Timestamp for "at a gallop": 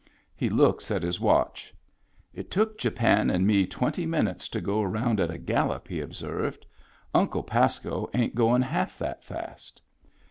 5.19-5.87